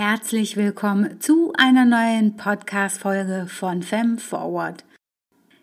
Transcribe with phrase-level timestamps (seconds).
[0.00, 4.84] Herzlich willkommen zu einer neuen Podcast-Folge von Fem Forward.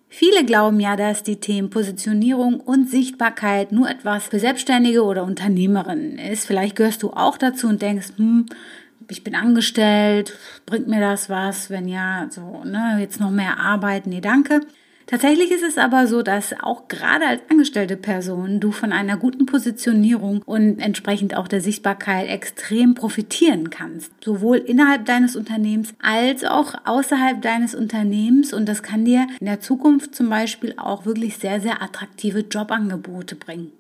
[0.09, 6.17] Viele glauben ja, dass die Themen Positionierung und Sichtbarkeit nur etwas für Selbstständige oder Unternehmerinnen
[6.17, 6.48] ist.
[6.48, 8.48] Vielleicht gehörst du auch dazu und denkst, hm,
[9.09, 11.70] ich bin angestellt, bringt mir das was?
[11.70, 14.59] Wenn ja, so, ne, jetzt noch mehr Arbeit, nee, danke.
[15.07, 19.45] Tatsächlich ist es aber so, dass auch gerade als angestellte Person du von einer guten
[19.45, 24.11] Positionierung und entsprechend auch der Sichtbarkeit extrem profitieren kannst.
[24.23, 28.52] Sowohl innerhalb deines Unternehmens als auch außerhalb deines Unternehmens.
[28.52, 33.35] Und das kann dir in der Zukunft zum Beispiel auch wirklich sehr, sehr attraktive Jobangebote
[33.35, 33.72] bringen.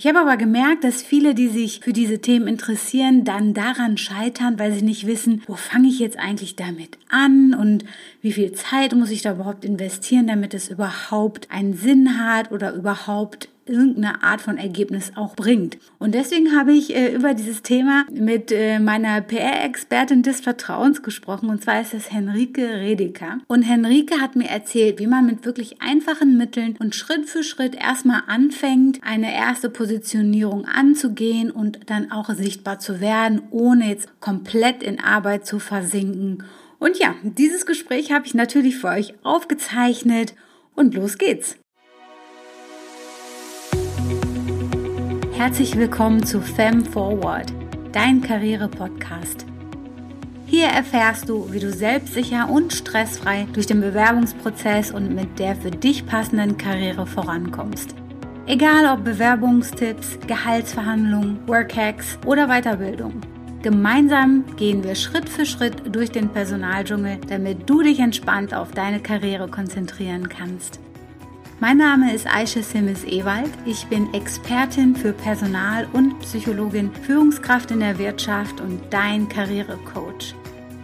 [0.00, 4.56] Ich habe aber gemerkt, dass viele, die sich für diese Themen interessieren, dann daran scheitern,
[4.56, 7.84] weil sie nicht wissen, wo fange ich jetzt eigentlich damit an und
[8.22, 12.74] wie viel Zeit muss ich da überhaupt investieren, damit es überhaupt einen Sinn hat oder
[12.74, 15.78] überhaupt irgendeine Art von Ergebnis auch bringt.
[15.98, 21.48] Und deswegen habe ich äh, über dieses Thema mit äh, meiner PR-Expertin des Vertrauens gesprochen,
[21.48, 23.38] und zwar ist das Henrike Redeker.
[23.46, 27.74] Und Henrike hat mir erzählt, wie man mit wirklich einfachen Mitteln und Schritt für Schritt
[27.74, 34.82] erstmal anfängt, eine erste Positionierung anzugehen und dann auch sichtbar zu werden, ohne jetzt komplett
[34.82, 36.44] in Arbeit zu versinken.
[36.78, 40.34] Und ja, dieses Gespräch habe ich natürlich für euch aufgezeichnet
[40.74, 41.56] und los geht's.
[45.38, 47.52] Herzlich willkommen zu Fem Forward,
[47.92, 49.46] dein Karriere-Podcast.
[50.46, 55.70] Hier erfährst du, wie du selbstsicher und stressfrei durch den Bewerbungsprozess und mit der für
[55.70, 57.94] dich passenden Karriere vorankommst.
[58.46, 63.20] Egal ob Bewerbungstipps, Gehaltsverhandlungen, Workhacks oder Weiterbildung.
[63.62, 68.98] Gemeinsam gehen wir Schritt für Schritt durch den Personaldschungel, damit du dich entspannt auf deine
[68.98, 70.80] Karriere konzentrieren kannst.
[71.60, 73.50] Mein Name ist Aisha Simmes Ewald.
[73.66, 80.36] Ich bin Expertin für Personal und Psychologin, Führungskraft in der Wirtschaft und dein Karrierecoach.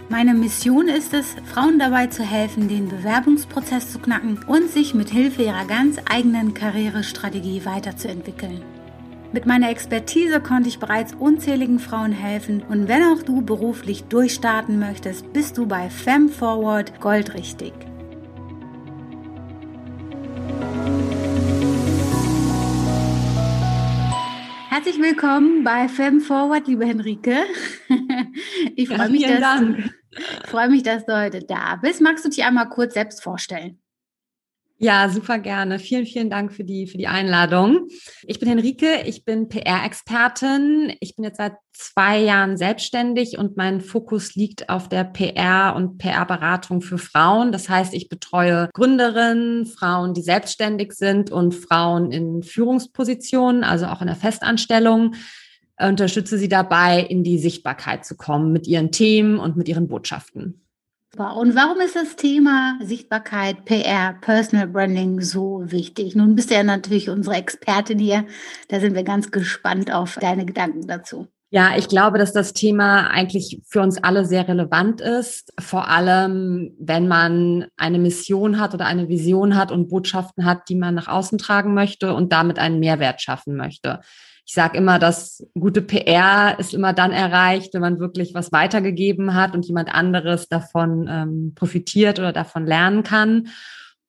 [0.09, 5.11] Meine Mission ist es, Frauen dabei zu helfen, den Bewerbungsprozess zu knacken und sich mit
[5.11, 8.61] Hilfe ihrer ganz eigenen Karrierestrategie weiterzuentwickeln.
[9.33, 14.81] Mit meiner Expertise konnte ich bereits unzähligen Frauen helfen und wenn auch du beruflich durchstarten
[14.81, 17.73] möchtest, bist du bei FemForward goldrichtig.
[24.75, 27.45] Herzlich willkommen bei Fem Forward, liebe Henrike.
[28.75, 29.77] Ich freue mich, dass du,
[30.49, 32.01] freue mich, dass du heute da bist.
[32.01, 33.79] Magst du dich einmal kurz selbst vorstellen?
[34.85, 35.79] Ja, super gerne.
[35.79, 37.89] Vielen, vielen Dank für die, für die Einladung.
[38.27, 40.93] Ich bin Henrike, ich bin PR-Expertin.
[41.01, 45.97] Ich bin jetzt seit zwei Jahren selbstständig und mein Fokus liegt auf der PR und
[45.97, 47.51] PR-Beratung für Frauen.
[47.51, 54.03] Das heißt, ich betreue Gründerinnen, Frauen, die selbstständig sind und Frauen in Führungspositionen, also auch
[54.03, 55.15] in der Festanstellung
[55.81, 60.61] unterstütze sie dabei, in die Sichtbarkeit zu kommen mit ihren Themen und mit ihren Botschaften.
[61.17, 66.17] Und warum ist das Thema Sichtbarkeit, PR, Personal Branding so wichtig?
[66.17, 68.27] Nun bist du ja natürlich unsere Expertin hier.
[68.69, 71.29] Da sind wir ganz gespannt auf deine Gedanken dazu.
[71.51, 75.53] Ja, ich glaube, dass das Thema eigentlich für uns alle sehr relevant ist.
[75.61, 80.75] Vor allem, wenn man eine Mission hat oder eine Vision hat und Botschaften hat, die
[80.75, 84.01] man nach außen tragen möchte und damit einen Mehrwert schaffen möchte
[84.47, 89.35] ich sage immer, dass gute PR ist immer dann erreicht, wenn man wirklich was weitergegeben
[89.35, 93.49] hat und jemand anderes davon ähm, profitiert oder davon lernen kann.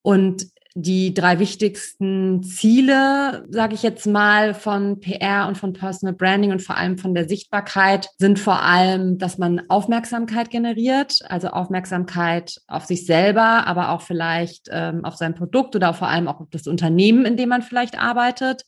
[0.01, 0.47] Und
[0.77, 6.61] die drei wichtigsten Ziele, sage ich jetzt mal, von PR und von Personal Branding und
[6.61, 12.83] vor allem von der Sichtbarkeit sind vor allem, dass man Aufmerksamkeit generiert, also Aufmerksamkeit auf
[12.83, 16.67] sich selber, aber auch vielleicht ähm, auf sein Produkt oder vor allem auch auf das
[16.67, 18.65] Unternehmen, in dem man vielleicht arbeitet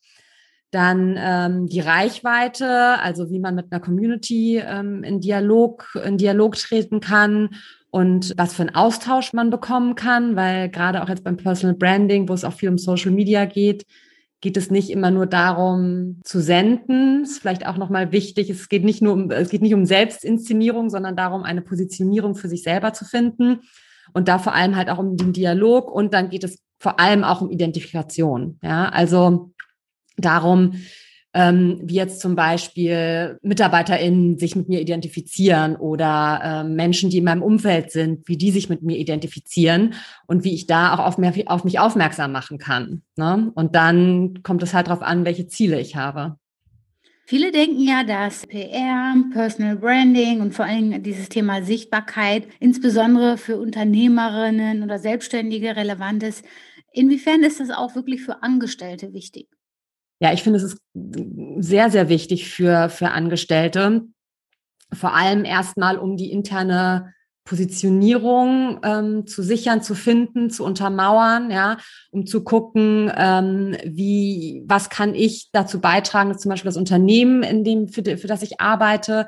[0.72, 6.56] dann ähm, die Reichweite, also wie man mit einer Community ähm, in Dialog, in Dialog
[6.56, 7.50] treten kann
[7.90, 12.28] und was für einen Austausch man bekommen kann, weil gerade auch jetzt beim Personal Branding,
[12.28, 13.86] wo es auch viel um Social Media geht,
[14.42, 17.24] geht es nicht immer nur darum zu senden.
[17.24, 18.50] Ist vielleicht auch nochmal wichtig.
[18.50, 22.48] Es geht nicht nur um, es geht nicht um Selbstinszenierung, sondern darum, eine Positionierung für
[22.48, 23.62] sich selber zu finden.
[24.14, 25.92] Und da vor allem halt auch um den Dialog.
[25.92, 28.60] Und dann geht es vor allem auch um Identifikation.
[28.62, 29.54] Ja, also
[30.18, 30.74] darum,
[31.34, 37.26] ähm, wie jetzt zum Beispiel MitarbeiterInnen sich mit mir identifizieren oder äh, Menschen, die in
[37.26, 39.94] meinem Umfeld sind, wie die sich mit mir identifizieren
[40.26, 43.04] und wie ich da auch auf, mehr, auf mich aufmerksam machen kann.
[43.18, 43.52] Ne?
[43.54, 46.38] Und dann kommt es halt darauf an, welche Ziele ich habe.
[47.30, 53.58] Viele denken ja, dass PR, Personal Branding und vor allem dieses Thema Sichtbarkeit insbesondere für
[53.58, 56.46] Unternehmerinnen oder Selbstständige relevant ist.
[56.94, 59.50] Inwiefern ist das auch wirklich für Angestellte wichtig?
[60.20, 60.78] Ja, ich finde, es ist
[61.60, 64.04] sehr, sehr wichtig für, für Angestellte.
[64.94, 71.78] vor allem erstmal um die interne Positionierung ähm, zu sichern, zu finden, zu untermauern, ja,
[72.12, 77.44] um zu gucken, ähm, wie, was kann ich dazu beitragen, dass zum Beispiel das Unternehmen,
[77.44, 79.28] in dem, für, für das ich arbeite,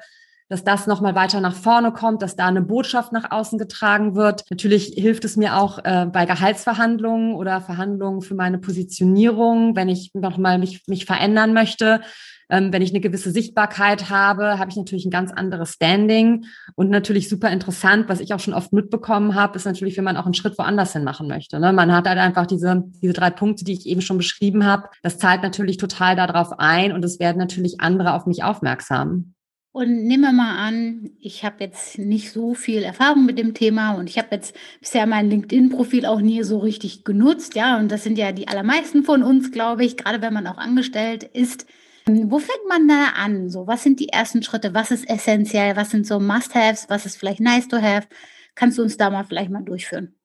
[0.50, 4.44] dass das nochmal weiter nach vorne kommt, dass da eine Botschaft nach außen getragen wird.
[4.50, 10.12] Natürlich hilft es mir auch äh, bei Gehaltsverhandlungen oder Verhandlungen für meine Positionierung, wenn ich
[10.14, 12.02] nochmal mich, mich verändern möchte,
[12.50, 16.46] ähm, wenn ich eine gewisse Sichtbarkeit habe, habe ich natürlich ein ganz anderes Standing.
[16.76, 20.18] Und natürlich super interessant, was ich auch schon oft mitbekommen habe, ist natürlich, wenn man
[20.18, 21.60] auch einen Schritt woanders hin machen möchte.
[21.60, 21.72] Ne?
[21.74, 24.90] Man hat halt einfach diese, diese drei Punkte, die ich eben schon beschrieben habe.
[25.04, 29.36] Das zahlt natürlich total darauf ein und es werden natürlich andere auf mich aufmerksam.
[29.72, 33.94] Und nehmen wir mal an, ich habe jetzt nicht so viel Erfahrung mit dem Thema
[33.94, 38.04] und ich habe jetzt bisher mein LinkedIn-Profil auch nie so richtig genutzt, ja, und das
[38.04, 41.68] sind ja die allermeisten von uns, glaube ich, gerade wenn man auch angestellt ist.
[42.08, 43.50] Wo fängt man da an?
[43.50, 44.74] So, was sind die ersten Schritte?
[44.74, 45.76] Was ist essentiell?
[45.76, 46.90] Was sind so Must-Haves?
[46.90, 48.08] Was ist vielleicht nice to have?
[48.56, 50.19] Kannst du uns da mal vielleicht mal durchführen?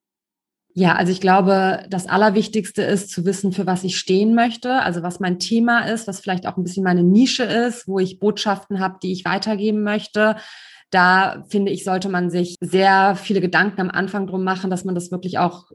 [0.77, 5.03] Ja, also ich glaube, das Allerwichtigste ist zu wissen, für was ich stehen möchte, also
[5.03, 8.81] was mein Thema ist, was vielleicht auch ein bisschen meine Nische ist, wo ich Botschaften
[8.81, 10.35] habe, die ich weitergeben möchte
[10.91, 14.95] da finde ich, sollte man sich sehr viele Gedanken am Anfang drum machen, dass man
[14.95, 15.65] das wirklich auch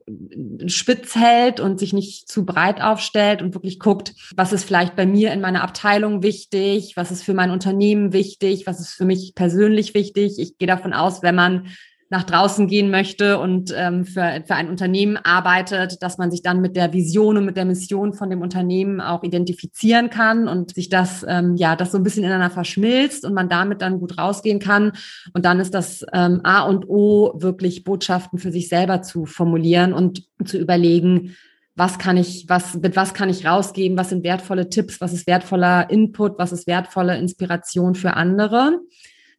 [0.67, 5.05] spitz hält und sich nicht zu breit aufstellt und wirklich guckt, was ist vielleicht bei
[5.05, 9.35] mir in meiner Abteilung wichtig, was ist für mein Unternehmen wichtig, was ist für mich
[9.35, 10.39] persönlich wichtig.
[10.39, 11.67] Ich gehe davon aus, wenn man
[12.13, 16.61] nach draußen gehen möchte und ähm, für, für ein Unternehmen arbeitet, dass man sich dann
[16.61, 20.89] mit der Vision und mit der Mission von dem Unternehmen auch identifizieren kann und sich
[20.89, 24.59] das, ähm, ja, das so ein bisschen ineinander verschmilzt und man damit dann gut rausgehen
[24.59, 24.93] kann.
[25.35, 29.93] Und dann ist das ähm, A und O, wirklich Botschaften für sich selber zu formulieren
[29.93, 31.37] und zu überlegen,
[31.77, 35.29] was kann ich, was, mit was kann ich rausgeben, was sind wertvolle Tipps, was ist
[35.29, 38.81] wertvoller Input, was ist wertvolle Inspiration für andere.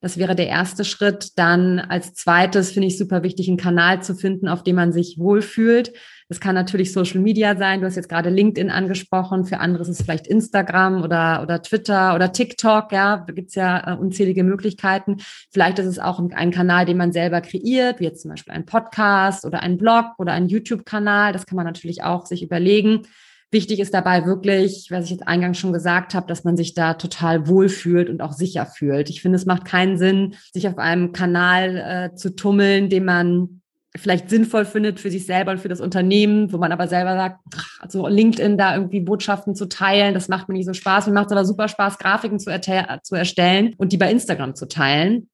[0.02, 1.38] Das wäre der erste Schritt.
[1.38, 5.18] Dann als zweites finde ich super wichtig, einen Kanal zu finden, auf dem man sich
[5.20, 5.94] wohlfühlt.
[6.28, 7.82] Das kann natürlich Social Media sein.
[7.82, 9.46] Du hast jetzt gerade LinkedIn angesprochen.
[9.46, 12.92] Für andere ist es vielleicht Instagram oder, oder Twitter oder TikTok.
[12.92, 15.18] Ja, da gibt's ja äh, unzählige Möglichkeiten.
[15.52, 18.66] Vielleicht ist es auch ein Kanal, den man selber kreiert, wie jetzt zum Beispiel ein
[18.66, 21.32] Podcast oder ein Blog oder ein YouTube-Kanal.
[21.32, 23.04] Das kann man natürlich auch sich überlegen.
[23.52, 26.94] Wichtig ist dabei wirklich, was ich jetzt eingangs schon gesagt habe, dass man sich da
[26.94, 29.10] total wohlfühlt und auch sicher fühlt.
[29.10, 33.62] Ich finde, es macht keinen Sinn, sich auf einem Kanal äh, zu tummeln, den man
[33.98, 37.40] vielleicht sinnvoll findet für sich selber und für das Unternehmen, wo man aber selber sagt,
[37.82, 41.08] also LinkedIn da irgendwie Botschaften zu teilen, das macht mir nicht so Spaß.
[41.08, 42.58] Mir macht es aber super Spaß, Grafiken zu,
[43.04, 45.28] zu erstellen und die bei Instagram zu teilen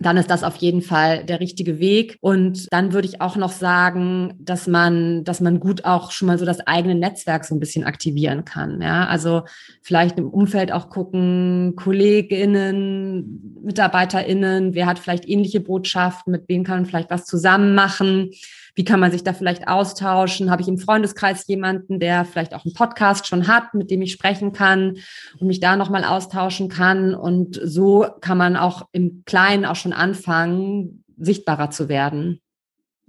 [0.00, 2.18] dann ist das auf jeden Fall der richtige Weg.
[2.20, 6.38] Und dann würde ich auch noch sagen, dass man, dass man gut auch schon mal
[6.38, 8.82] so das eigene Netzwerk so ein bisschen aktivieren kann.
[8.82, 9.42] Ja, also
[9.82, 16.78] vielleicht im Umfeld auch gucken, KollegInnen, MitarbeiterInnen, wer hat vielleicht ähnliche Botschaften, mit wem kann
[16.78, 18.30] man vielleicht was zusammen machen.
[18.76, 20.50] Wie kann man sich da vielleicht austauschen?
[20.50, 24.10] Habe ich im Freundeskreis jemanden, der vielleicht auch einen Podcast schon hat, mit dem ich
[24.10, 24.96] sprechen kann
[25.38, 27.14] und mich da nochmal austauschen kann?
[27.14, 32.40] Und so kann man auch im Kleinen auch schon anfangen, sichtbarer zu werden.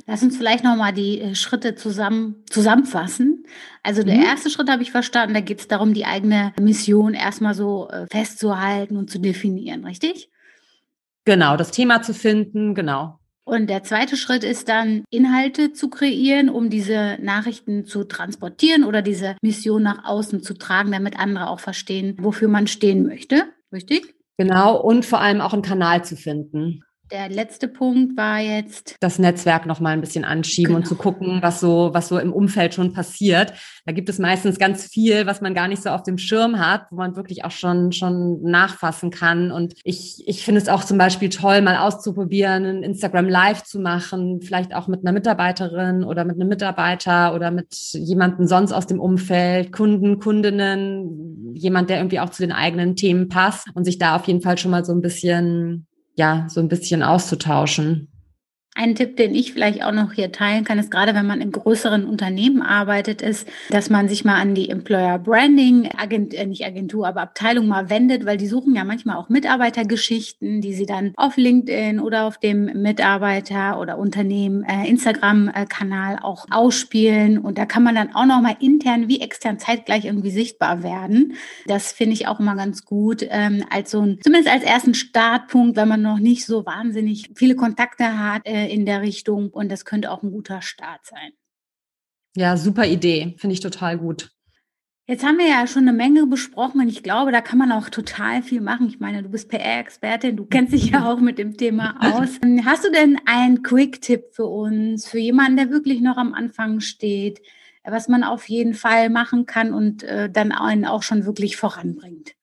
[0.05, 3.45] Lass uns vielleicht nochmal die äh, Schritte zusammen, zusammenfassen.
[3.81, 4.23] Also der mhm.
[4.23, 8.05] erste Schritt habe ich verstanden, da geht es darum, die eigene Mission erstmal so äh,
[8.07, 10.29] festzuhalten und zu definieren, richtig?
[11.23, 13.19] Genau, das Thema zu finden, genau.
[13.45, 19.01] Und der zweite Schritt ist dann, Inhalte zu kreieren, um diese Nachrichten zu transportieren oder
[19.01, 23.45] diese Mission nach außen zu tragen, damit andere auch verstehen, wofür man stehen möchte.
[23.71, 24.14] Richtig?
[24.37, 26.83] Genau, und vor allem auch einen Kanal zu finden.
[27.11, 30.77] Der letzte Punkt war jetzt das Netzwerk noch mal ein bisschen anschieben genau.
[30.77, 33.53] und zu gucken, was so was so im Umfeld schon passiert.
[33.85, 36.87] Da gibt es meistens ganz viel, was man gar nicht so auf dem Schirm hat,
[36.89, 39.51] wo man wirklich auch schon schon nachfassen kann.
[39.51, 43.79] Und ich ich finde es auch zum Beispiel toll, mal auszuprobieren, ein Instagram Live zu
[43.79, 48.87] machen, vielleicht auch mit einer Mitarbeiterin oder mit einem Mitarbeiter oder mit jemandem sonst aus
[48.87, 53.97] dem Umfeld, Kunden, Kundinnen, jemand, der irgendwie auch zu den eigenen Themen passt und sich
[53.97, 58.07] da auf jeden Fall schon mal so ein bisschen ja, so ein bisschen auszutauschen.
[58.77, 61.53] Ein Tipp, den ich vielleicht auch noch hier teilen kann, ist gerade, wenn man in
[61.53, 66.65] größeren Unternehmen arbeitet, ist, dass man sich mal an die Employer Branding, Agent, äh, nicht
[66.65, 71.13] Agentur, aber Abteilung mal wendet, weil die suchen ja manchmal auch Mitarbeitergeschichten, die sie dann
[71.15, 77.37] auf LinkedIn oder auf dem Mitarbeiter oder Unternehmen äh, Instagram-Kanal auch ausspielen.
[77.37, 81.35] Und da kann man dann auch noch mal intern wie extern zeitgleich irgendwie sichtbar werden.
[81.65, 85.77] Das finde ich auch immer ganz gut, ähm, als so ein, zumindest als ersten Startpunkt,
[85.77, 88.41] wenn man noch nicht so wahnsinnig viele Kontakte hat.
[88.45, 91.31] Äh, in der Richtung und das könnte auch ein guter Start sein.
[92.35, 94.31] Ja, super Idee, finde ich total gut.
[95.07, 97.89] Jetzt haben wir ja schon eine Menge besprochen und ich glaube, da kann man auch
[97.89, 98.87] total viel machen.
[98.87, 102.39] Ich meine, du bist PR-Expertin, du kennst dich ja auch mit dem Thema aus.
[102.65, 107.39] Hast du denn einen Quick-Tipp für uns, für jemanden, der wirklich noch am Anfang steht,
[107.83, 112.33] was man auf jeden Fall machen kann und äh, dann einen auch schon wirklich voranbringt?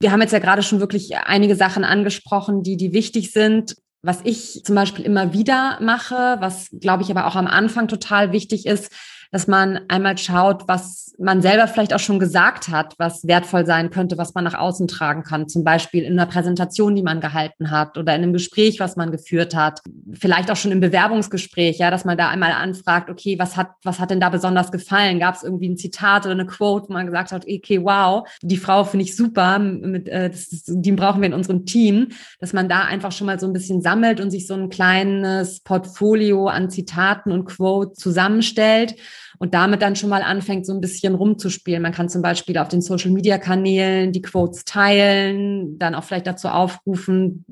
[0.00, 3.76] Wir haben jetzt ja gerade schon wirklich einige Sachen angesprochen, die, die wichtig sind.
[4.08, 8.32] Was ich zum Beispiel immer wieder mache, was glaube ich aber auch am Anfang total
[8.32, 8.90] wichtig ist,
[9.30, 13.90] dass man einmal schaut, was man selber vielleicht auch schon gesagt hat, was wertvoll sein
[13.90, 15.48] könnte, was man nach außen tragen kann.
[15.48, 19.10] Zum Beispiel in einer Präsentation, die man gehalten hat oder in einem Gespräch, was man
[19.10, 19.80] geführt hat.
[20.12, 23.98] Vielleicht auch schon im Bewerbungsgespräch, ja, dass man da einmal anfragt, okay, was hat, was
[23.98, 25.18] hat denn da besonders gefallen?
[25.18, 28.56] Gab es irgendwie ein Zitat oder eine Quote, wo man gesagt hat, okay, wow, die
[28.56, 32.08] Frau finde ich super, mit, äh, das, die brauchen wir in unserem Team,
[32.38, 35.60] dass man da einfach schon mal so ein bisschen sammelt und sich so ein kleines
[35.60, 38.94] Portfolio an Zitaten und Quotes zusammenstellt
[39.38, 41.82] und damit dann schon mal anfängt, so ein bisschen rumzuspielen.
[41.82, 46.26] Man kann zum Beispiel auf den Social Media Kanälen die Quotes teilen, dann auch vielleicht
[46.26, 47.44] dazu aufrufen,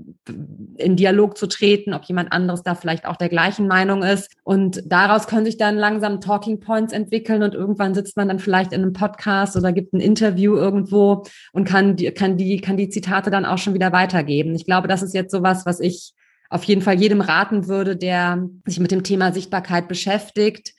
[0.76, 4.32] in Dialog zu treten, ob jemand anderes da vielleicht auch der gleichen Meinung ist.
[4.42, 8.72] Und daraus können sich dann langsam Talking Points entwickeln und irgendwann sitzt man dann vielleicht
[8.72, 12.88] in einem Podcast oder gibt ein Interview irgendwo und kann die, kann die, kann die
[12.88, 14.54] Zitate dann auch schon wieder weitergeben.
[14.54, 16.14] Ich glaube, das ist jetzt sowas, was ich
[16.48, 20.74] auf jeden Fall jedem raten würde, der sich mit dem Thema Sichtbarkeit beschäftigt,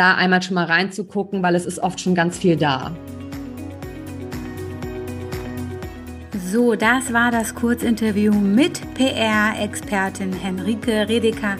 [0.00, 2.92] da einmal schon mal reinzugucken, weil es ist oft schon ganz viel da.
[6.50, 11.56] So, das war das Kurzinterview mit PR-Expertin Henrike Redeker.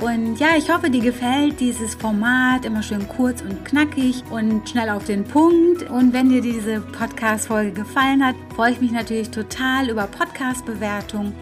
[0.00, 4.90] Und ja, ich hoffe, dir gefällt dieses Format immer schön kurz und knackig und schnell
[4.90, 5.88] auf den Punkt.
[5.90, 11.32] Und wenn dir diese Podcast-Folge gefallen hat, freue ich mich natürlich total über Podcast-Bewertung.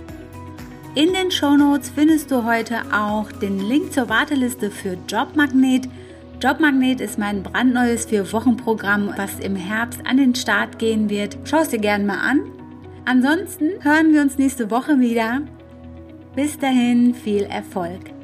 [0.94, 5.88] In den Show Notes findest du heute auch den Link zur Warteliste für Jobmagnet.
[6.42, 11.38] Jobmagnet ist mein brandneues Vier-Wochen-Programm, was im Herbst an den Start gehen wird.
[11.44, 12.40] Schau es dir gerne mal an.
[13.06, 15.40] Ansonsten hören wir uns nächste Woche wieder.
[16.34, 18.15] Bis dahin viel Erfolg.